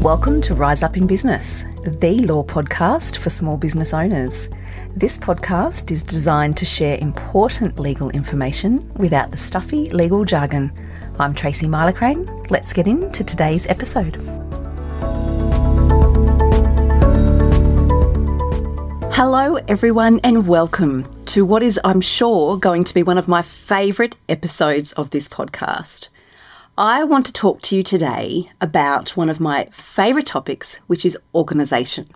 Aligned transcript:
Welcome 0.00 0.40
to 0.42 0.54
Rise 0.54 0.82
Up 0.82 0.96
in 0.96 1.06
Business, 1.06 1.66
the 1.84 2.24
law 2.24 2.42
podcast 2.42 3.18
for 3.18 3.28
small 3.28 3.58
business 3.58 3.92
owners. 3.92 4.48
This 4.96 5.18
podcast 5.18 5.90
is 5.90 6.02
designed 6.02 6.56
to 6.56 6.64
share 6.64 6.96
important 7.02 7.78
legal 7.78 8.08
information 8.12 8.90
without 8.94 9.30
the 9.30 9.36
stuffy 9.36 9.90
legal 9.90 10.24
jargon. 10.24 10.72
I'm 11.18 11.34
Tracy 11.34 11.66
Milacrane. 11.66 12.50
Let's 12.50 12.72
get 12.72 12.88
into 12.88 13.22
today's 13.22 13.66
episode. 13.66 14.16
Hello, 19.12 19.56
everyone, 19.68 20.18
and 20.24 20.48
welcome 20.48 21.04
to 21.26 21.44
what 21.44 21.62
is, 21.62 21.78
I'm 21.84 22.00
sure, 22.00 22.56
going 22.56 22.84
to 22.84 22.94
be 22.94 23.02
one 23.02 23.18
of 23.18 23.28
my 23.28 23.42
favourite 23.42 24.16
episodes 24.30 24.94
of 24.94 25.10
this 25.10 25.28
podcast. 25.28 26.08
I 26.82 27.04
want 27.04 27.26
to 27.26 27.32
talk 27.34 27.60
to 27.64 27.76
you 27.76 27.82
today 27.82 28.50
about 28.58 29.14
one 29.14 29.28
of 29.28 29.38
my 29.38 29.68
favourite 29.70 30.24
topics, 30.24 30.76
which 30.86 31.04
is 31.04 31.18
organisation. 31.34 32.06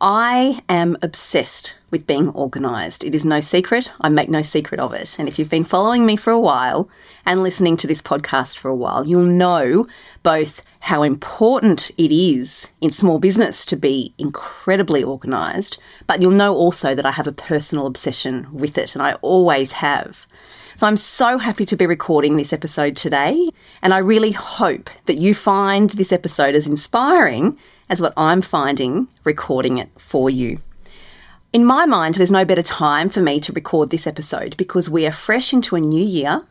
I 0.00 0.64
am 0.68 0.96
obsessed 1.00 1.78
with 1.92 2.04
being 2.04 2.30
organised. 2.30 3.04
It 3.04 3.14
is 3.14 3.24
no 3.24 3.38
secret. 3.38 3.92
I 4.00 4.08
make 4.08 4.28
no 4.28 4.42
secret 4.42 4.80
of 4.80 4.94
it. 4.94 5.16
And 5.16 5.28
if 5.28 5.38
you've 5.38 5.48
been 5.48 5.62
following 5.62 6.04
me 6.04 6.16
for 6.16 6.32
a 6.32 6.40
while 6.40 6.88
and 7.24 7.44
listening 7.44 7.76
to 7.76 7.86
this 7.86 8.02
podcast 8.02 8.58
for 8.58 8.68
a 8.68 8.74
while, 8.74 9.06
you'll 9.06 9.22
know 9.22 9.86
both 10.24 10.60
how 10.80 11.04
important 11.04 11.92
it 11.96 12.12
is 12.12 12.66
in 12.80 12.90
small 12.90 13.20
business 13.20 13.64
to 13.66 13.76
be 13.76 14.12
incredibly 14.18 15.04
organised, 15.04 15.78
but 16.08 16.20
you'll 16.20 16.32
know 16.32 16.52
also 16.52 16.96
that 16.96 17.06
I 17.06 17.12
have 17.12 17.28
a 17.28 17.32
personal 17.32 17.86
obsession 17.86 18.48
with 18.52 18.76
it, 18.76 18.96
and 18.96 19.02
I 19.02 19.12
always 19.14 19.70
have. 19.70 20.26
So 20.78 20.86
I'm 20.86 20.96
so 20.96 21.38
happy 21.38 21.64
to 21.64 21.76
be 21.76 21.88
recording 21.88 22.36
this 22.36 22.52
episode 22.52 22.94
today, 22.94 23.48
and 23.82 23.92
I 23.92 23.98
really 23.98 24.30
hope 24.30 24.90
that 25.06 25.18
you 25.18 25.34
find 25.34 25.90
this 25.90 26.12
episode 26.12 26.54
as 26.54 26.68
inspiring 26.68 27.58
as 27.88 28.00
what 28.00 28.14
I'm 28.16 28.40
finding 28.40 29.08
recording 29.24 29.78
it 29.78 29.88
for 29.98 30.30
you. 30.30 30.60
In 31.52 31.64
my 31.64 31.84
mind, 31.84 32.14
there's 32.14 32.30
no 32.30 32.44
better 32.44 32.62
time 32.62 33.08
for 33.08 33.20
me 33.20 33.40
to 33.40 33.52
record 33.52 33.90
this 33.90 34.06
episode 34.06 34.56
because 34.56 34.88
we 34.88 35.04
are 35.04 35.10
fresh 35.10 35.52
into 35.52 35.74
a 35.74 35.80
new 35.80 36.04
year, 36.04 36.46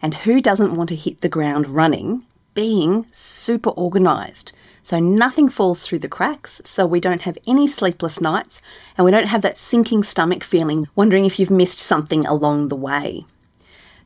and 0.00 0.14
who 0.14 0.40
doesn't 0.40 0.76
want 0.76 0.88
to 0.90 0.94
hit 0.94 1.20
the 1.20 1.28
ground 1.28 1.66
running 1.66 2.24
being 2.54 3.06
super 3.10 3.70
organised? 3.70 4.52
So 4.84 5.00
nothing 5.00 5.48
falls 5.48 5.84
through 5.84 5.98
the 5.98 6.08
cracks, 6.08 6.62
so 6.64 6.86
we 6.86 7.00
don't 7.00 7.22
have 7.22 7.36
any 7.44 7.66
sleepless 7.66 8.20
nights, 8.20 8.62
and 8.96 9.04
we 9.04 9.10
don't 9.10 9.26
have 9.26 9.42
that 9.42 9.58
sinking 9.58 10.04
stomach 10.04 10.44
feeling, 10.44 10.86
wondering 10.94 11.24
if 11.24 11.40
you've 11.40 11.50
missed 11.50 11.80
something 11.80 12.24
along 12.24 12.68
the 12.68 12.76
way. 12.76 13.24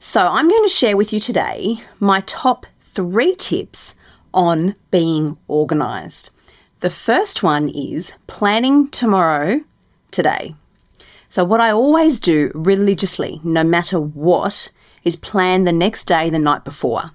So, 0.05 0.27
I'm 0.27 0.49
going 0.49 0.65
to 0.65 0.69
share 0.69 0.97
with 0.97 1.13
you 1.13 1.21
today 1.21 1.81
my 2.01 2.23
top 2.27 2.67
three 2.81 3.37
tips 3.37 3.95
on 4.35 4.75
being 4.91 5.39
organised. 5.49 6.33
The 6.81 6.91
first 6.91 7.45
one 7.45 7.69
is 7.69 8.13
planning 8.27 8.89
tomorrow 8.89 9.61
today. 10.11 10.57
So, 11.29 11.45
what 11.45 11.61
I 11.61 11.71
always 11.71 12.19
do 12.19 12.51
religiously, 12.53 13.41
no 13.45 13.63
matter 13.63 14.01
what, 14.01 14.73
is 15.05 15.15
plan 15.15 15.63
the 15.63 15.73
next 15.73 16.09
day 16.09 16.29
the 16.31 16.39
night 16.41 16.65
before. 16.65 17.13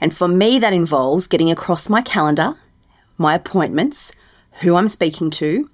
And 0.00 0.14
for 0.14 0.28
me, 0.28 0.60
that 0.60 0.72
involves 0.72 1.26
getting 1.26 1.50
across 1.50 1.88
my 1.88 2.02
calendar, 2.02 2.54
my 3.16 3.34
appointments, 3.34 4.12
who 4.60 4.76
I'm 4.76 4.88
speaking 4.88 5.32
to, 5.32 5.68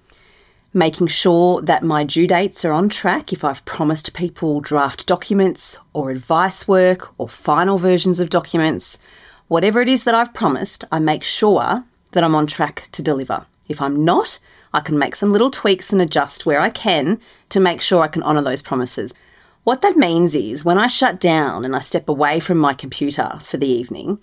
making 0.75 1.06
sure 1.06 1.62
that 1.62 1.84
my 1.84 2.03
due 2.03 2.27
dates 2.27 2.64
are 2.64 2.72
on 2.72 2.89
track 2.89 3.33
if 3.33 3.44
I've 3.44 3.64
promised 3.64 4.12
people 4.12 4.61
draft 4.61 5.06
documents 5.06 5.78
or 5.92 6.11
advice 6.11 6.67
work 6.67 7.14
or 7.17 7.28
final 7.28 7.78
versions 7.78 8.19
of 8.19 8.28
documents. 8.28 8.98
Whatever 9.47 9.80
it 9.80 9.89
is 9.89 10.02
that 10.05 10.14
I've 10.14 10.34
promised, 10.34 10.84
I 10.91 10.98
make 10.98 11.22
sure 11.22 11.84
that 12.11 12.25
I'm 12.25 12.34
on 12.34 12.48
track 12.48 12.89
to 12.92 13.02
deliver. 13.02 13.47
If 13.69 13.80
I'm 13.80 14.05
not, 14.05 14.41
I 14.72 14.80
can 14.80 14.98
make 14.98 15.14
some 15.14 15.33
little 15.33 15.50
tweaks 15.50 15.92
and 15.92 16.02
adjust 16.02 16.45
where 16.45 16.61
I 16.61 16.70
can 16.70 17.20
to 17.50 17.61
make 17.61 17.80
sure 17.80 18.02
I 18.02 18.08
can 18.08 18.24
honour 18.24 18.42
those 18.42 18.61
promises. 18.61 19.14
What 19.63 19.80
that 19.83 19.96
means 19.96 20.34
is 20.34 20.64
when 20.64 20.79
I 20.79 20.89
shut 20.89 21.20
down 21.20 21.64
and 21.64 21.74
I 21.74 21.79
step 21.79 22.08
away 22.08 22.40
from 22.40 22.58
my 22.58 22.74
computer 22.74 23.39
for 23.42 23.57
the 23.57 23.68
evening, 23.68 24.18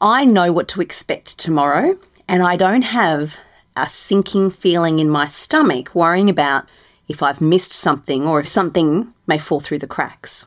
I 0.00 0.24
know 0.24 0.52
what 0.52 0.68
to 0.68 0.82
expect 0.82 1.38
tomorrow 1.38 1.96
and 2.28 2.42
I 2.42 2.56
don't 2.56 2.82
have 2.82 3.36
a 3.76 3.88
sinking 3.88 4.50
feeling 4.50 4.98
in 4.98 5.08
my 5.08 5.26
stomach, 5.26 5.94
worrying 5.94 6.28
about 6.28 6.68
if 7.08 7.22
I've 7.22 7.40
missed 7.40 7.72
something 7.72 8.26
or 8.26 8.40
if 8.40 8.48
something 8.48 9.12
may 9.26 9.38
fall 9.38 9.60
through 9.60 9.80
the 9.80 9.86
cracks. 9.86 10.46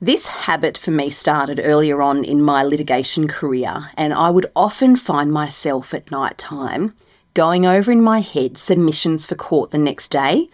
This 0.00 0.28
habit 0.28 0.78
for 0.78 0.90
me 0.90 1.10
started 1.10 1.60
earlier 1.62 2.00
on 2.00 2.24
in 2.24 2.40
my 2.40 2.62
litigation 2.62 3.28
career, 3.28 3.90
and 3.96 4.14
I 4.14 4.30
would 4.30 4.50
often 4.56 4.96
find 4.96 5.30
myself 5.30 5.92
at 5.92 6.10
night 6.10 6.38
time 6.38 6.94
going 7.34 7.66
over 7.66 7.92
in 7.92 8.02
my 8.02 8.20
head 8.20 8.56
submissions 8.56 9.26
for 9.26 9.34
court 9.34 9.70
the 9.70 9.78
next 9.78 10.08
day 10.08 10.48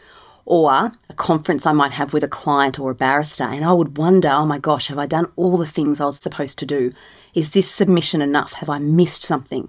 or 0.47 0.73
a 0.73 1.15
conference 1.15 1.67
I 1.67 1.73
might 1.73 1.93
have 1.93 2.13
with 2.13 2.23
a 2.23 2.29
client 2.29 2.79
or 2.79 2.93
a 2.93 2.95
barrister, 2.95 3.45
and 3.45 3.65
I 3.65 3.73
would 3.73 3.99
wonder, 3.99 4.29
oh 4.29 4.47
my 4.47 4.59
gosh, 4.59 4.89
have 4.89 4.99
I 4.99 5.07
done 5.07 5.31
all 5.35 5.57
the 5.57 5.67
things 5.67 6.01
I 6.01 6.07
was 6.07 6.19
supposed 6.19 6.59
to 6.61 6.67
do? 6.67 6.95
Is 7.35 7.51
this 7.51 7.71
submission 7.71 8.23
enough? 8.23 8.53
Have 8.55 8.71
I 8.71 8.79
missed 8.79 9.23
something? 9.23 9.69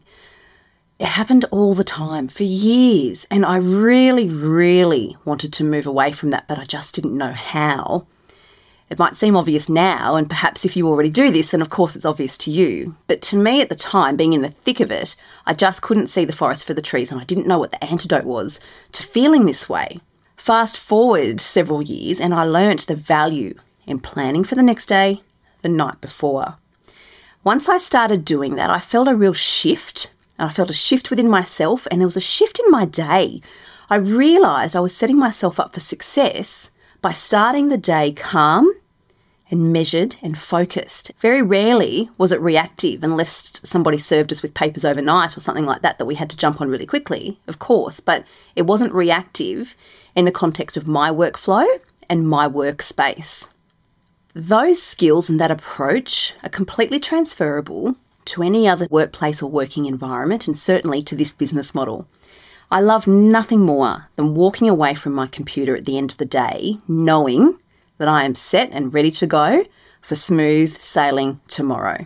It 1.00 1.08
happened 1.08 1.46
all 1.52 1.74
the 1.74 1.84
time 1.84 2.28
for 2.28 2.44
years. 2.44 3.26
And 3.30 3.46
I 3.46 3.58
really, 3.58 4.30
really 4.30 5.18
wanted 5.26 5.54
to 5.54 5.64
move 5.64 5.86
away 5.86 6.12
from 6.12 6.32
that, 6.32 6.48
but 6.48 6.58
I 6.58 6.64
just 6.64 6.96
didn't 6.96 7.18
know 7.18 7.32
how. 7.32 8.08
It 8.90 8.98
might 8.98 9.18
seem 9.18 9.36
obvious 9.36 9.68
now, 9.68 10.16
and 10.16 10.30
perhaps 10.30 10.64
if 10.64 10.78
you 10.78 10.88
already 10.88 11.10
do 11.10 11.30
this, 11.30 11.52
then 11.52 11.62
of 11.62 11.70
course 11.70 11.96
it's 11.96 12.06
obvious 12.06 12.38
to 12.40 12.52
you. 12.52 12.96
But 13.08 13.22
to 13.24 13.38
me 13.38 13.62
at 13.62 13.68
the 13.68 13.76
time, 13.76 14.16
being 14.16 14.32
in 14.32 14.42
the 14.42 14.50
thick 14.50 14.80
of 14.80 14.92
it, 14.92 15.16
I 15.46 15.54
just 15.54 15.82
couldn't 15.82 16.08
see 16.08 16.24
the 16.24 16.32
forest 16.32 16.66
for 16.66 16.74
the 16.74 16.82
trees, 16.82 17.12
and 17.12 17.20
I 17.20 17.26
didn't 17.26 17.48
know 17.48 17.60
what 17.60 17.72
the 17.72 17.84
antidote 17.84 18.24
was 18.24 18.62
to 18.94 19.04
feeling 19.04 19.46
this 19.46 19.68
way. 19.68 20.00
Fast 20.38 20.78
forward 20.78 21.42
several 21.42 21.82
years, 21.82 22.20
and 22.22 22.34
I 22.34 22.46
learnt 22.46 22.88
the 22.88 22.96
value 22.96 23.56
in 23.86 24.00
planning 24.00 24.46
for 24.46 24.56
the 24.56 24.64
next 24.64 24.86
day 24.86 25.22
the 25.64 25.70
night 25.70 26.00
before. 26.00 26.56
Once 27.44 27.68
I 27.68 27.78
started 27.78 28.24
doing 28.24 28.56
that, 28.56 28.70
I 28.70 28.80
felt 28.80 29.10
a 29.10 29.16
real 29.16 29.34
shift 29.34 30.14
and 30.38 30.50
I 30.50 30.54
felt 30.54 30.70
a 30.70 30.74
shift 30.74 31.10
within 31.10 31.30
myself, 31.30 31.88
and 31.90 32.02
there 32.02 32.08
was 32.08 32.18
a 32.18 32.22
shift 32.22 32.60
in 32.60 32.70
my 32.72 32.86
day. 32.86 33.42
I 33.90 33.96
realised 33.96 34.76
I 34.76 34.82
was 34.82 34.96
setting 34.96 35.18
myself 35.18 35.60
up 35.60 35.74
for 35.74 35.80
success 35.80 36.72
by 37.02 37.12
starting 37.12 37.70
the 37.70 37.78
day 37.78 38.12
calm 38.12 38.72
and 39.50 39.72
measured 39.72 40.18
and 40.22 40.38
focused. 40.38 41.12
Very 41.20 41.42
rarely 41.42 42.10
was 42.18 42.32
it 42.32 42.42
reactive 42.42 43.04
unless 43.04 43.62
somebody 43.64 43.98
served 43.98 44.32
us 44.32 44.42
with 44.42 44.54
papers 44.54 44.84
overnight 44.84 45.38
or 45.38 45.40
something 45.40 45.66
like 45.66 45.82
that 45.82 45.98
that 45.98 46.06
we 46.06 46.16
had 46.16 46.30
to 46.30 46.38
jump 46.38 46.60
on 46.60 46.70
really 46.70 46.86
quickly, 46.86 47.40
of 47.48 47.60
course, 47.60 48.00
but 48.00 48.26
it 48.56 48.64
wasn't 48.64 48.94
reactive 48.94 49.76
in 50.16 50.26
the 50.26 50.32
context 50.32 50.76
of 50.76 50.88
my 50.88 51.10
workflow 51.10 51.66
and 52.10 52.28
my 52.28 52.48
workspace. 52.48 53.48
Those 54.34 54.82
skills 54.84 55.30
and 55.30 55.40
that 55.40 55.52
approach 55.52 56.36
are 56.44 56.50
completely 56.50 57.00
transferable 57.00 57.96
to 58.28 58.44
any 58.44 58.68
other 58.68 58.88
workplace 58.90 59.42
or 59.42 59.50
working 59.50 59.86
environment, 59.86 60.48
and 60.48 60.58
certainly 60.58 61.02
to 61.04 61.16
this 61.16 61.34
business 61.34 61.74
model. 61.74 62.08
I 62.70 62.82
love 62.82 63.08
nothing 63.08 63.62
more 63.62 64.10
than 64.16 64.36
walking 64.36 64.68
away 64.68 64.94
from 64.94 65.14
my 65.14 65.28
computer 65.28 65.76
at 65.76 65.86
the 65.86 65.98
end 65.98 66.12
of 66.12 66.18
the 66.18 66.26
day 66.26 66.78
knowing 66.88 67.58
that 67.98 68.08
I 68.10 68.26
am 68.26 68.36
set 68.36 68.70
and 68.72 68.94
ready 68.94 69.12
to 69.12 69.28
go 69.28 69.66
for 70.02 70.16
smooth 70.16 70.78
sailing 70.78 71.40
tomorrow. 71.48 72.06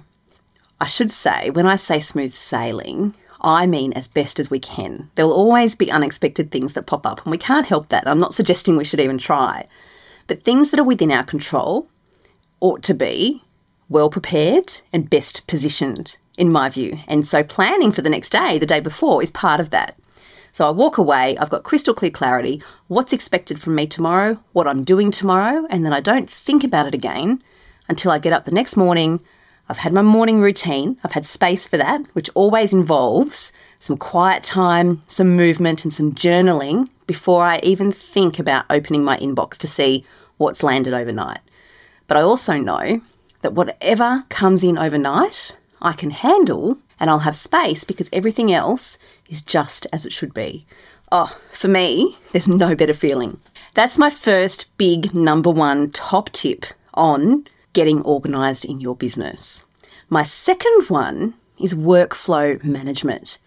I 0.80 0.88
should 0.88 1.12
say, 1.12 1.50
when 1.50 1.68
I 1.68 1.76
say 1.76 2.00
smooth 2.00 2.34
sailing, 2.34 3.16
I 3.42 3.66
mean 3.66 3.94
as 3.94 4.08
best 4.08 4.40
as 4.40 4.50
we 4.50 4.60
can. 4.60 5.10
There 5.16 5.26
will 5.26 5.34
always 5.34 5.76
be 5.76 5.92
unexpected 5.92 6.52
things 6.52 6.74
that 6.74 6.86
pop 6.86 7.06
up, 7.06 7.24
and 7.24 7.32
we 7.32 7.38
can't 7.38 7.68
help 7.68 7.90
that. 7.90 8.08
I'm 8.08 8.20
not 8.20 8.34
suggesting 8.34 8.78
we 8.78 8.84
should 8.84 9.00
even 9.00 9.18
try. 9.18 9.68
But 10.28 10.44
things 10.44 10.72
that 10.72 10.80
are 10.80 10.84
within 10.84 11.12
our 11.12 11.24
control 11.24 11.88
ought 12.60 12.84
to 12.84 12.94
be 12.94 13.44
well 13.92 14.10
prepared 14.10 14.82
and 14.94 15.10
best 15.10 15.46
positioned, 15.48 16.18
in 16.38 16.52
my 16.52 16.70
view. 16.70 16.98
And 17.08 17.28
so 17.28 17.44
planning 17.44 17.92
for 17.92 18.02
the 18.02 18.10
next 18.10 18.30
day, 18.30 18.58
the 18.58 18.66
day 18.66 18.80
before, 18.80 19.22
is 19.22 19.32
part 19.32 19.60
of 19.60 19.70
that. 19.70 19.98
So 20.54 20.68
I 20.68 20.72
walk 20.72 20.98
away, 20.98 21.38
I've 21.38 21.50
got 21.50 21.64
crystal 21.64 21.94
clear 21.94 22.12
clarity, 22.12 22.62
what's 22.88 23.14
expected 23.14 23.60
from 23.62 23.76
me 23.76 23.88
tomorrow, 23.88 24.40
what 24.54 24.68
I'm 24.68 24.84
doing 24.84 25.12
tomorrow, 25.12 25.68
and 25.70 25.86
then 25.86 25.94
I 25.94 26.00
don't 26.00 26.30
think 26.30 26.64
about 26.64 26.88
it 26.88 26.94
again 26.94 27.44
until 27.88 28.12
I 28.12 28.20
get 28.20 28.34
up 28.34 28.46
the 28.46 28.52
next 28.52 28.76
morning. 28.76 29.20
I've 29.70 29.80
had 29.80 29.94
my 29.94 30.02
morning 30.02 30.42
routine, 30.42 30.98
I've 31.04 31.14
had 31.14 31.26
space 31.26 31.68
for 31.68 31.78
that, 31.78 32.08
which 32.14 32.30
always 32.34 32.74
involves 32.74 33.52
some 33.80 33.98
quiet 33.98 34.44
time, 34.44 35.02
some 35.08 35.36
movement, 35.36 35.84
and 35.84 35.94
some 35.94 36.14
journaling 36.14 36.90
before 37.08 37.44
I 37.44 37.60
even 37.64 37.92
think 37.92 38.40
about 38.40 38.66
opening 38.70 39.04
my 39.04 39.18
inbox 39.18 39.58
to 39.60 39.68
see 39.68 40.06
what's 40.38 40.64
landed 40.64 40.94
overnight. 40.94 41.40
But 42.08 42.18
I 42.18 42.22
also 42.22 42.58
know 42.58 43.02
that 43.42 43.54
whatever 43.54 44.24
comes 44.30 44.64
in 44.64 44.78
overnight, 44.78 45.56
I 45.82 45.94
can 45.94 46.12
handle 46.12 46.78
and 47.00 47.10
I'll 47.10 47.20
have 47.20 47.36
space 47.36 47.84
because 47.84 48.10
everything 48.14 48.52
else 48.52 49.00
is 49.28 49.42
just 49.42 49.88
as 49.92 50.06
it 50.06 50.14
should 50.14 50.34
be. 50.34 50.66
Oh, 51.12 51.38
for 51.52 51.68
me, 51.68 52.18
there's 52.32 52.48
no 52.48 52.76
better 52.76 52.94
feeling. 52.94 53.40
That's 53.74 53.98
my 53.98 54.10
first 54.10 54.76
big 54.78 55.14
number 55.16 55.50
one 55.50 55.92
top 55.92 56.30
tip 56.32 56.66
on 56.94 57.46
getting 57.74 58.04
organised 58.04 58.66
in 58.66 58.80
your 58.80 58.96
business. 58.96 59.64
My 60.10 60.24
second 60.24 60.90
one 60.90 61.34
is 61.60 61.74
workflow 61.74 62.64
management. 62.64 63.40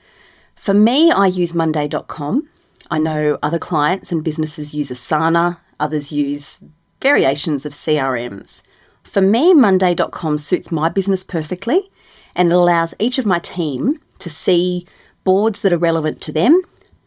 For 0.55 0.75
me, 0.75 1.11
I 1.11 1.27
use 1.27 1.55
Monday.com. 1.55 2.49
I 2.91 2.99
know 2.99 3.39
other 3.43 3.59
clients 3.59 4.13
and 4.13 4.25
businesses 4.25 4.75
use 4.75 4.91
Asana, 4.91 5.59
others 5.79 6.13
use 6.13 6.61
variations 7.01 7.67
of 7.67 7.73
CRMs. 7.73 8.63
For 9.05 9.21
me, 9.21 9.55
Monday.com 9.55 10.39
suits 10.39 10.73
my 10.73 10.89
business 10.89 11.23
perfectly 11.23 11.91
and 12.35 12.51
it 12.51 12.55
allows 12.55 12.95
each 12.99 13.19
of 13.19 13.27
my 13.27 13.39
team 13.39 14.01
to 14.19 14.29
see 14.29 14.87
boards 15.23 15.63
that 15.63 15.73
are 15.73 15.79
relevant 15.79 16.21
to 16.23 16.33
them, 16.33 16.61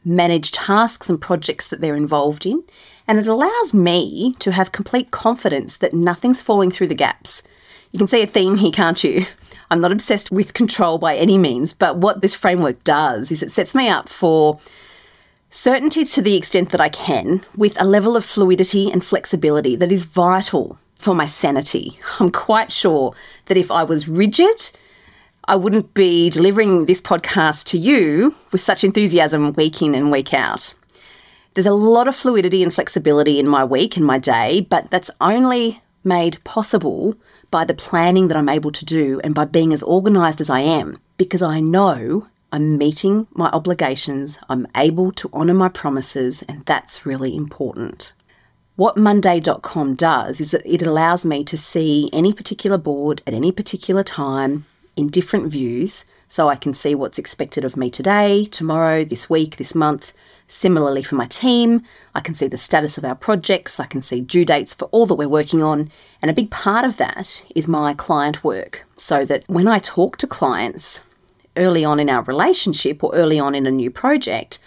manage 0.06 0.52
tasks 0.52 1.10
and 1.10 1.20
projects 1.20 1.68
that 1.68 1.82
they're 1.82 1.96
involved 1.96 2.46
in, 2.46 2.64
and 3.08 3.20
it 3.20 3.28
allows 3.28 3.74
me 3.74 4.34
to 4.40 4.52
have 4.52 4.72
complete 4.72 5.12
confidence 5.12 5.78
that 5.78 5.94
nothing's 5.94 6.42
falling 6.42 6.72
through 6.72 6.88
the 6.88 6.96
gaps. 6.96 7.42
You 7.92 8.00
can 8.00 8.08
see 8.08 8.22
a 8.22 8.28
theme 8.28 8.58
here, 8.58 8.72
can't 8.72 9.04
you? 9.04 9.26
I'm 9.70 9.82
not 9.82 9.92
obsessed 9.92 10.32
with 10.32 10.54
control 10.54 10.98
by 10.98 11.18
any 11.18 11.38
means, 11.38 11.74
but 11.74 11.98
what 11.98 12.22
this 12.22 12.36
framework 12.36 12.84
does 12.86 13.32
is 13.32 13.44
it 13.44 13.52
sets 13.52 13.76
me 13.76 13.90
up 13.90 14.08
for 14.08 14.60
certainty 15.52 16.06
to 16.06 16.22
the 16.22 16.36
extent 16.36 16.70
that 16.70 16.80
I 16.80 16.88
can, 16.88 17.44
with 17.58 17.80
a 17.82 17.86
level 17.86 18.16
of 18.16 18.24
fluidity 18.24 18.90
and 18.90 19.04
flexibility 19.04 19.76
that 19.76 19.92
is 19.92 20.06
vital 20.06 20.78
for 20.98 21.16
my 21.16 21.26
sanity. 21.26 22.00
I'm 22.20 22.32
quite 22.32 22.72
sure 22.72 23.14
that 23.46 23.58
if 23.58 23.72
I 23.72 23.84
was 23.84 24.08
rigid, 24.08 24.72
I 25.46 25.56
wouldn't 25.56 25.94
be 25.94 26.30
delivering 26.30 26.86
this 26.86 27.02
podcast 27.02 27.66
to 27.68 27.78
you 27.78 28.36
with 28.52 28.62
such 28.62 28.84
enthusiasm 28.84 29.54
week 29.54 29.82
in 29.82 29.96
and 29.96 30.12
week 30.12 30.34
out. 30.34 30.74
There's 31.54 31.66
a 31.66 31.74
lot 31.74 32.08
of 32.08 32.16
fluidity 32.16 32.62
and 32.62 32.74
flexibility 32.74 33.40
in 33.40 33.48
my 33.48 33.64
week 33.64 33.98
and 33.98 34.06
my 34.06 34.20
day, 34.20 34.62
but 34.62 34.90
that's 34.92 35.10
only 35.22 35.82
made 36.04 36.44
possible 36.44 37.16
by 37.50 37.66
the 37.66 37.74
planning 37.74 38.28
that 38.28 38.38
I'm 38.38 38.50
able 38.50 38.72
to 38.72 38.86
do 38.86 39.22
and 39.24 39.34
by 39.34 39.46
being 39.46 39.74
as 39.74 39.82
organised 39.84 40.42
as 40.42 40.50
I 40.50 40.60
am 40.60 40.98
because 41.18 41.42
I 41.42 41.60
know 41.60 42.28
I'm 42.52 42.78
meeting 42.78 43.28
my 43.32 43.48
obligations, 43.50 44.40
I'm 44.50 44.68
able 44.76 45.12
to 45.14 45.30
honour 45.34 45.54
my 45.54 45.68
promises, 45.68 46.44
and 46.44 46.66
that's 46.66 47.06
really 47.06 47.36
important. 47.36 48.14
What 48.77 48.95
Monday.com 48.95 49.95
does 49.95 50.39
is 50.39 50.51
that 50.51 50.62
it 50.63 50.83
allows 50.83 51.25
me 51.25 51.44
to 51.45 51.57
see 51.57 52.12
any 52.13 52.31
particular 52.31 52.77
board 52.77 53.24
at 53.25 53.33
any 53.33 53.51
particular 53.51 54.03
time 54.03 54.68
in 54.95 55.07
different 55.07 55.51
views 55.51 56.06
so 56.27 56.47
I 56.47 56.57
can 56.57 56.75
see 56.75 56.94
what's 56.94 57.18
expected 57.18 57.65
of 57.65 57.75
me 57.75 57.89
today, 57.89 58.45
tomorrow, 58.45 59.03
this 59.03 59.31
week, 59.31 59.57
this 59.57 59.74
month. 59.74 60.13
Similarly, 60.47 61.01
for 61.01 61.15
my 61.15 61.25
team, 61.25 61.81
I 62.13 62.19
can 62.19 62.35
see 62.35 62.45
the 62.45 62.59
status 62.59 63.00
of 63.00 63.03
our 63.03 63.15
projects, 63.15 63.79
I 63.79 63.88
can 63.88 64.03
see 64.03 64.21
due 64.21 64.45
dates 64.45 64.75
for 64.75 64.85
all 64.89 65.07
that 65.07 65.15
we're 65.15 65.27
working 65.27 65.63
on, 65.63 65.89
and 66.21 66.29
a 66.29 66.35
big 66.35 66.51
part 66.51 66.85
of 66.85 66.97
that 66.97 67.44
is 67.56 67.68
my 67.68 67.95
client 67.95 68.44
work. 68.44 68.85
So 68.95 69.25
that 69.25 69.44
when 69.47 69.68
I 69.68 69.79
talk 69.79 70.18
to 70.18 70.27
clients 70.27 71.03
early 71.56 71.83
on 71.83 72.00
in 72.00 72.12
our 72.12 72.21
relationship 72.21 73.03
or 73.03 73.15
early 73.15 73.39
on 73.39 73.56
in 73.56 73.65
a 73.65 73.71
new 73.71 73.89
project, 73.89 74.59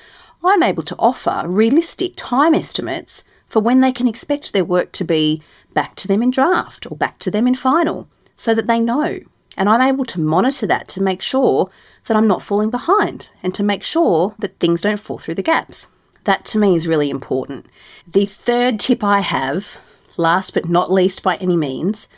I'm 0.42 0.64
able 0.64 0.82
to 0.82 0.96
offer 0.98 1.44
realistic 1.46 2.14
time 2.16 2.54
estimates 2.54 3.22
for 3.50 3.60
when 3.60 3.82
they 3.82 3.92
can 3.92 4.08
expect 4.08 4.54
their 4.54 4.64
work 4.64 4.92
to 4.92 5.04
be 5.04 5.42
back 5.74 5.94
to 5.96 6.08
them 6.08 6.22
in 6.22 6.30
draft 6.30 6.90
or 6.90 6.96
back 6.96 7.18
to 7.18 7.30
them 7.30 7.46
in 7.46 7.54
final 7.54 8.08
so 8.34 8.54
that 8.54 8.66
they 8.66 8.80
know 8.80 9.20
and 9.56 9.68
I'm 9.68 9.80
able 9.80 10.04
to 10.06 10.20
monitor 10.20 10.66
that 10.68 10.88
to 10.88 11.02
make 11.02 11.20
sure 11.20 11.70
that 12.06 12.16
I'm 12.16 12.26
not 12.26 12.42
falling 12.42 12.70
behind 12.70 13.30
and 13.42 13.54
to 13.54 13.62
make 13.62 13.82
sure 13.82 14.34
that 14.38 14.58
things 14.58 14.82
don't 14.82 15.00
fall 15.00 15.18
through 15.18 15.34
the 15.34 15.42
gaps. 15.42 15.90
That 16.24 16.44
to 16.46 16.58
me 16.58 16.76
is 16.76 16.88
really 16.88 17.10
important. 17.10 17.66
The 18.06 18.26
third 18.26 18.78
tip 18.78 19.02
I 19.02 19.20
have, 19.20 19.78
last 20.16 20.54
but 20.54 20.68
not 20.68 20.92
least 20.92 21.22
by 21.22 21.36
any 21.36 21.56
means, 21.56 22.08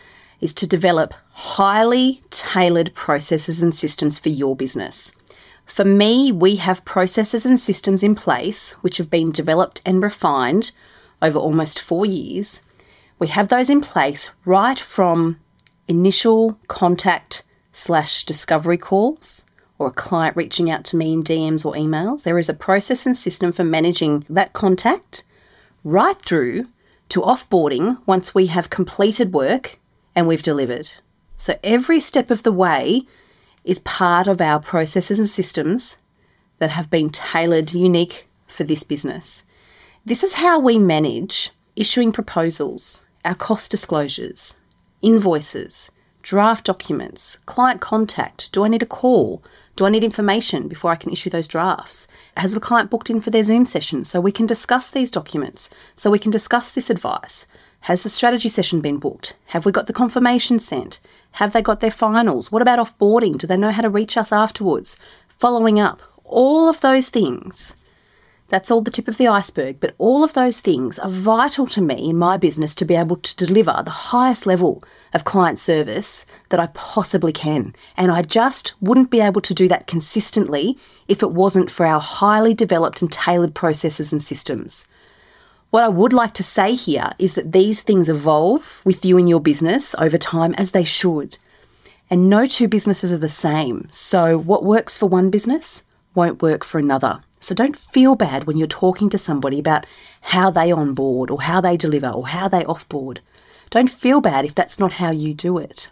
is 0.41 0.53
to 0.55 0.67
develop 0.67 1.15
highly 1.33 2.23
tailored 2.31 2.95
processes 2.95 3.63
and 3.63 3.75
systems 3.75 4.19
for 4.19 4.29
your 4.29 4.57
business. 4.57 5.15
For 5.65 5.85
me, 5.85 6.33
we 6.33 6.57
have 6.57 6.85
processes 6.85 7.47
and 7.47 7.59
systems 7.59 8.03
in 8.03 8.15
place 8.15 8.73
which 8.83 8.99
have 8.99 9.09
been 9.09 9.31
developed 9.33 9.81
and 9.87 10.03
refined 10.03 10.73
over 11.23 11.39
almost 11.39 11.81
four 11.81 12.05
years. 12.05 12.63
We 13.19 13.29
have 13.29 13.49
those 13.49 13.71
in 13.71 13.81
place 13.81 14.33
right 14.45 14.79
from 14.79 15.39
initial 15.89 16.59
contact 16.69 17.45
slash 17.71 18.25
discovery 18.25 18.77
calls 18.77 19.45
or 19.79 19.87
a 19.87 19.93
client 19.93 20.37
reaching 20.37 20.71
out 20.71 20.85
to 20.87 20.97
me 20.97 21.13
in 21.13 21.25
DMs 21.25 21.65
or 21.65 21.75
emails. 21.75 22.25
There 22.25 22.39
is 22.39 22.49
a 22.49 22.55
process 22.55 23.07
and 23.07 23.17
system 23.17 23.53
for 23.53 23.65
managing 23.65 24.27
that 24.29 24.53
contact 24.53 25.25
right 25.85 26.21
through 26.21 26.69
to 27.09 27.21
offboarding 27.21 27.99
once 28.07 28.35
we 28.35 28.47
have 28.47 28.71
completed 28.71 29.33
work 29.33 29.79
and 30.15 30.27
we've 30.27 30.43
delivered. 30.43 30.93
So 31.37 31.59
every 31.65 32.01
step 32.01 32.31
of 32.31 32.43
the 32.43 32.53
way 32.53 33.03
is 33.65 33.81
part 33.81 34.27
of 34.27 34.41
our 34.41 34.61
processes 34.61 35.19
and 35.19 35.29
systems 35.29 35.99
that 36.59 36.71
have 36.71 36.91
been 36.91 37.11
tailored 37.11 37.73
unique 37.73 38.29
for 38.47 38.65
this 38.65 38.83
business. 38.83 39.45
This 40.05 40.25
is 40.25 40.35
how 40.35 40.59
we 40.59 40.79
manage 40.79 41.53
issuing 41.77 42.11
proposals, 42.11 43.07
our 43.25 43.37
cost 43.37 43.71
disclosures, 43.71 44.57
invoices, 45.01 45.93
draft 46.23 46.65
documents, 46.65 47.39
client 47.47 47.81
contact. 47.81 48.51
Do 48.51 48.65
I 48.65 48.69
need 48.69 48.83
a 48.83 48.87
call? 48.87 49.45
Do 49.77 49.87
I 49.87 49.91
need 49.91 50.03
information 50.03 50.67
before 50.67 50.91
I 50.91 50.97
can 50.97 51.13
issue 51.13 51.31
those 51.31 51.47
drafts? 51.47 52.09
Has 52.37 52.53
the 52.53 52.59
client 52.59 52.91
booked 52.91 53.11
in 53.11 53.21
for 53.21 53.31
their 53.31 53.45
Zoom 53.45 53.65
session 53.65 54.03
so 54.03 54.21
we 54.21 54.33
can 54.33 54.45
discuss 54.45 54.91
these 54.91 55.09
documents, 55.09 55.71
so 55.95 56.11
we 56.11 56.19
can 56.19 56.33
discuss 56.33 56.73
this 56.73 56.91
advice? 56.91 57.47
Has 57.83 58.03
the 58.03 58.09
strategy 58.09 58.49
session 58.49 58.81
been 58.81 58.99
booked? 58.99 59.37
Have 59.47 59.65
we 59.65 59.71
got 59.71 59.87
the 59.87 59.93
confirmation 59.93 60.59
sent? 60.59 60.99
Have 61.33 61.53
they 61.53 61.63
got 61.63 61.79
their 61.79 61.93
finals? 61.93 62.51
What 62.51 62.61
about 62.61 62.81
offboarding? 62.81 63.39
Do 63.39 63.47
they 63.47 63.57
know 63.57 63.71
how 63.71 63.83
to 63.83 63.89
reach 63.89 64.17
us 64.17 64.33
afterwards? 64.33 64.99
Following 65.29 65.79
up. 65.79 66.03
All 66.25 66.69
of 66.69 66.81
those 66.81 67.09
things 67.09 67.77
that's 68.53 68.71
all 68.71 68.83
the 68.83 68.91
tip 68.91 69.09
of 69.09 69.17
the 69.17 69.27
iceberg, 69.27 69.81
but 69.81 69.95
all 69.97 70.23
of 70.23 70.35
those 70.35 70.61
things 70.61 70.99
are 70.99 71.09
vital 71.09 71.67
to 71.69 71.81
me 71.81 72.11
in 72.11 72.19
my 72.19 72.37
business 72.37 72.75
to 72.75 72.85
be 72.85 72.95
able 72.95 73.17
to 73.17 73.35
deliver 73.35 73.81
the 73.83 74.13
highest 74.13 74.45
level 74.45 74.85
of 75.15 75.25
client 75.25 75.59
service 75.59 76.27
that 76.51 76.61
I 76.61 76.67
possibly 76.75 77.33
can. 77.33 77.75
And 77.97 78.13
I 78.13 78.21
just 78.21 78.75
wouldn't 78.79 79.11
be 79.11 79.23
able 79.23 79.41
to 79.41 79.55
do 79.55 79.69
that 79.69 79.87
consistently 79.87 80.77
if 81.09 81.23
it 81.23 81.31
wasn't 81.31 81.71
for 81.71 81.87
our 81.87 81.99
highly 81.99 82.53
developed 82.53 83.01
and 83.01 83.11
tailored 83.11 83.55
processes 83.55 84.13
and 84.13 84.23
systems. 84.23 84.87
What 85.71 85.85
I 85.85 85.89
would 85.89 86.13
like 86.13 86.35
to 86.35 86.43
say 86.43 86.75
here 86.75 87.13
is 87.19 87.33
that 87.33 87.53
these 87.53 87.81
things 87.81 88.11
evolve 88.11 88.83
with 88.85 89.03
you 89.03 89.17
and 89.17 89.31
your 89.31 89.41
business 89.41 89.95
over 89.95 90.19
time 90.19 90.53
as 90.59 90.73
they 90.73 90.85
should. 90.85 91.39
And 92.11 92.29
no 92.29 92.45
two 92.45 92.69
businesses 92.69 93.15
are 93.15 93.19
the 93.19 93.31
same. 93.31 93.89
So, 93.91 94.37
what 94.37 94.63
works 94.63 94.99
for 94.99 95.07
one 95.07 95.31
business 95.31 95.85
won't 96.15 96.43
work 96.43 96.65
for 96.65 96.79
another. 96.79 97.21
So 97.41 97.55
don't 97.55 97.77
feel 97.77 98.15
bad 98.15 98.45
when 98.45 98.57
you're 98.57 98.69
talking 98.69 99.11
to 99.11 99.19
somebody 99.19 99.59
about 99.59 99.87
how 100.21 100.51
they 100.51 100.71
onboard 100.71 101.31
or 101.31 101.43
how 101.43 101.61
they 101.61 101.77
deliver 101.77 102.09
or 102.09 102.29
how 102.29 102.49
they 102.49 102.63
offboard. 102.65 103.19
Don't 103.71 103.91
feel 103.91 104.21
bad 104.21 104.45
if 104.45 104.55
that's 104.55 104.79
not 104.79 104.95
how 104.95 105.11
you 105.11 105.35
do 105.35 105.59
it. 105.59 105.91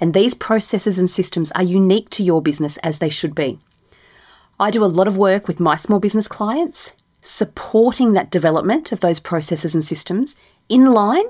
And 0.00 0.14
these 0.14 0.34
processes 0.34 0.98
and 0.98 1.10
systems 1.10 1.50
are 1.52 1.62
unique 1.62 2.10
to 2.10 2.22
your 2.22 2.40
business 2.40 2.76
as 2.78 2.98
they 2.98 3.10
should 3.10 3.34
be. 3.34 3.58
I 4.60 4.70
do 4.70 4.84
a 4.84 4.86
lot 4.86 5.08
of 5.08 5.16
work 5.16 5.46
with 5.46 5.60
my 5.60 5.76
small 5.76 5.98
business 5.98 6.28
clients, 6.28 6.94
supporting 7.20 8.12
that 8.12 8.30
development 8.30 8.92
of 8.92 9.00
those 9.00 9.20
processes 9.20 9.74
and 9.74 9.84
systems 9.84 10.36
in 10.68 10.92
line 10.92 11.26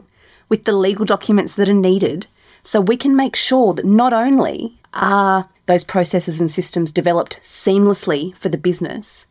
with 0.49 0.65
the 0.65 0.73
legal 0.73 1.05
documents 1.05 1.55
that 1.55 1.69
are 1.69 1.75
needed 1.75 2.27
so 2.63 2.81
we 2.81 2.97
can 2.97 3.17
make 3.17 3.37
sure 3.37 3.75
that 3.75 3.85
not 3.85 4.13
only 4.13 4.79
are 4.95 5.49
those 5.69 5.85
processes 5.85 6.41
and 6.41 6.51
systems 6.51 6.91
developed 6.91 7.41
seamlessly 7.43 8.35
for 8.39 8.49
the 8.49 8.57
business, 8.57 9.27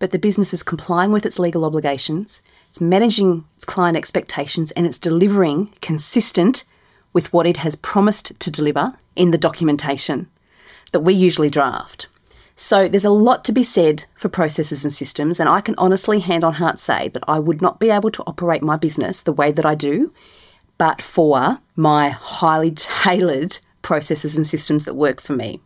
but 0.00 0.10
the 0.10 0.18
business 0.18 0.52
is 0.52 0.64
complying 0.64 1.12
with 1.12 1.24
its 1.24 1.38
legal 1.38 1.64
obligations, 1.64 2.42
it's 2.68 2.80
managing 2.80 3.44
its 3.54 3.64
client 3.64 3.96
expectations, 3.96 4.72
and 4.72 4.86
it's 4.86 4.98
delivering 4.98 5.72
consistent 5.80 6.64
with 7.12 7.32
what 7.32 7.46
it 7.46 7.58
has 7.58 7.76
promised 7.76 8.38
to 8.40 8.50
deliver 8.50 8.98
in 9.14 9.30
the 9.30 9.38
documentation 9.38 10.28
that 10.90 11.00
we 11.00 11.14
usually 11.14 11.48
draft. 11.48 12.08
So 12.56 12.88
there's 12.88 13.04
a 13.04 13.10
lot 13.10 13.44
to 13.44 13.52
be 13.52 13.62
said 13.62 14.04
for 14.16 14.28
processes 14.28 14.84
and 14.84 14.92
systems, 14.92 15.38
and 15.38 15.48
I 15.48 15.60
can 15.60 15.76
honestly, 15.78 16.18
hand 16.18 16.42
on 16.42 16.54
heart, 16.54 16.80
say 16.80 17.06
that 17.10 17.22
I 17.28 17.38
would 17.38 17.62
not 17.62 17.78
be 17.78 17.90
able 17.90 18.10
to 18.10 18.24
operate 18.26 18.64
my 18.64 18.76
business 18.76 19.22
the 19.22 19.32
way 19.32 19.52
that 19.52 19.64
I 19.64 19.76
do, 19.76 20.12
but 20.76 21.00
for 21.00 21.60
my 21.76 22.08
highly 22.08 22.70
tailored 22.76 23.60
processes 23.80 24.36
and 24.36 24.44
systems 24.44 24.84
that 24.84 24.94
work 24.94 25.20
for 25.20 25.34
me. 25.34 25.60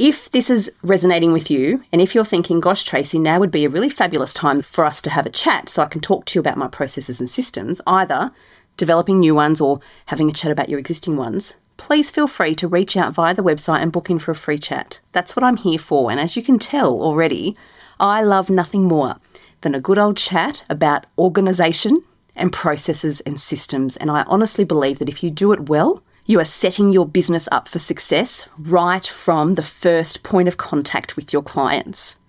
If 0.00 0.30
this 0.30 0.48
is 0.48 0.72
resonating 0.82 1.30
with 1.30 1.50
you, 1.50 1.84
and 1.92 2.00
if 2.00 2.14
you're 2.14 2.24
thinking, 2.24 2.58
gosh, 2.58 2.84
Tracy, 2.84 3.18
now 3.18 3.38
would 3.38 3.50
be 3.50 3.66
a 3.66 3.68
really 3.68 3.90
fabulous 3.90 4.32
time 4.32 4.62
for 4.62 4.86
us 4.86 5.02
to 5.02 5.10
have 5.10 5.26
a 5.26 5.30
chat 5.30 5.68
so 5.68 5.82
I 5.82 5.88
can 5.88 6.00
talk 6.00 6.24
to 6.24 6.38
you 6.38 6.40
about 6.40 6.56
my 6.56 6.68
processes 6.68 7.20
and 7.20 7.28
systems, 7.28 7.82
either 7.86 8.32
developing 8.78 9.20
new 9.20 9.34
ones 9.34 9.60
or 9.60 9.78
having 10.06 10.30
a 10.30 10.32
chat 10.32 10.50
about 10.50 10.70
your 10.70 10.78
existing 10.78 11.16
ones, 11.16 11.56
please 11.76 12.10
feel 12.10 12.26
free 12.26 12.54
to 12.54 12.66
reach 12.66 12.96
out 12.96 13.12
via 13.12 13.34
the 13.34 13.42
website 13.42 13.82
and 13.82 13.92
book 13.92 14.08
in 14.08 14.18
for 14.18 14.30
a 14.30 14.34
free 14.34 14.56
chat. 14.56 15.00
That's 15.12 15.36
what 15.36 15.44
I'm 15.44 15.58
here 15.58 15.78
for. 15.78 16.10
And 16.10 16.18
as 16.18 16.34
you 16.34 16.42
can 16.42 16.58
tell 16.58 17.02
already, 17.02 17.54
I 18.00 18.22
love 18.22 18.48
nothing 18.48 18.84
more 18.84 19.16
than 19.60 19.74
a 19.74 19.80
good 19.80 19.98
old 19.98 20.16
chat 20.16 20.64
about 20.70 21.04
organisation 21.18 22.02
and 22.34 22.54
processes 22.54 23.20
and 23.20 23.38
systems. 23.38 23.98
And 23.98 24.10
I 24.10 24.22
honestly 24.22 24.64
believe 24.64 24.98
that 24.98 25.10
if 25.10 25.22
you 25.22 25.30
do 25.30 25.52
it 25.52 25.68
well, 25.68 26.02
You 26.30 26.38
are 26.38 26.44
setting 26.44 26.90
your 26.90 27.08
business 27.08 27.48
up 27.50 27.66
for 27.66 27.80
success 27.80 28.48
right 28.56 29.04
from 29.04 29.56
the 29.56 29.64
first 29.64 30.22
point 30.22 30.46
of 30.46 30.56
contact 30.56 31.16
with 31.16 31.32
your 31.32 31.42
clients. 31.42 32.20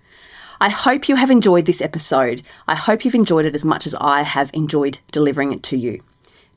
I 0.59 0.69
hope 0.69 1.07
you 1.07 1.17
have 1.17 1.29
enjoyed 1.29 1.67
this 1.67 1.83
episode. 1.83 2.41
I 2.67 2.73
hope 2.73 3.05
you've 3.05 3.13
enjoyed 3.13 3.45
it 3.45 3.53
as 3.53 3.63
much 3.63 3.85
as 3.85 3.93
I 3.93 4.23
have 4.23 4.49
enjoyed 4.55 4.97
delivering 5.11 5.53
it 5.53 5.61
to 5.65 5.77
you. 5.77 6.01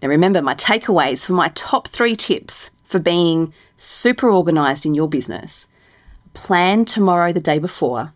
Now, 0.01 0.09
remember 0.09 0.41
my 0.41 0.55
takeaways 0.55 1.27
for 1.27 1.35
my 1.35 1.49
top 1.49 1.87
three 1.87 2.17
tips 2.17 2.71
for 2.83 2.99
being 2.99 3.53
super 3.77 4.31
organized 4.31 4.87
in 4.87 4.95
your 4.95 5.11
business. 5.11 5.67
Plan 6.33 6.87
tomorrow 6.87 7.31
the 7.31 7.41
day 7.41 7.59
before. 7.59 8.15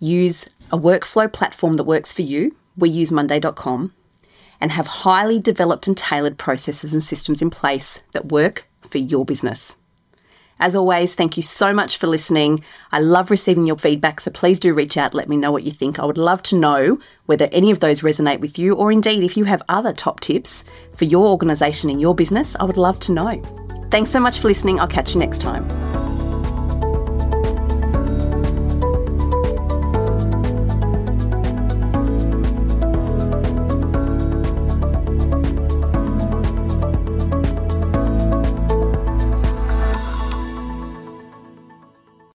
Use 0.00 0.46
a 0.70 0.76
workflow 0.76 1.32
platform 1.32 1.78
that 1.78 1.84
works 1.84 2.12
for 2.12 2.20
you. 2.20 2.54
We 2.76 2.90
use 2.90 3.10
Monday.com 3.10 3.94
and 4.60 4.72
have 4.72 4.86
highly 4.86 5.38
developed 5.38 5.86
and 5.86 5.96
tailored 5.96 6.38
processes 6.38 6.92
and 6.92 7.02
systems 7.02 7.42
in 7.42 7.50
place 7.50 8.02
that 8.12 8.32
work 8.32 8.68
for 8.82 8.98
your 8.98 9.24
business. 9.24 9.76
As 10.60 10.74
always, 10.74 11.14
thank 11.14 11.36
you 11.36 11.42
so 11.42 11.72
much 11.72 11.96
for 11.96 12.08
listening. 12.08 12.64
I 12.90 12.98
love 12.98 13.30
receiving 13.30 13.64
your 13.64 13.78
feedback, 13.78 14.20
so 14.20 14.30
please 14.32 14.58
do 14.58 14.74
reach 14.74 14.96
out, 14.96 15.14
let 15.14 15.28
me 15.28 15.36
know 15.36 15.52
what 15.52 15.62
you 15.62 15.70
think. 15.70 15.98
I 15.98 16.04
would 16.04 16.18
love 16.18 16.42
to 16.44 16.58
know 16.58 16.98
whether 17.26 17.48
any 17.52 17.70
of 17.70 17.78
those 17.78 18.00
resonate 18.00 18.40
with 18.40 18.58
you, 18.58 18.74
or 18.74 18.90
indeed 18.90 19.22
if 19.22 19.36
you 19.36 19.44
have 19.44 19.62
other 19.68 19.92
top 19.92 20.18
tips 20.18 20.64
for 20.96 21.04
your 21.04 21.26
organisation 21.26 21.90
and 21.90 22.00
your 22.00 22.14
business, 22.14 22.56
I 22.58 22.64
would 22.64 22.76
love 22.76 22.98
to 23.00 23.12
know. 23.12 23.40
Thanks 23.90 24.10
so 24.10 24.18
much 24.18 24.40
for 24.40 24.48
listening. 24.48 24.80
I'll 24.80 24.88
catch 24.88 25.14
you 25.14 25.20
next 25.20 25.40
time. 25.40 25.87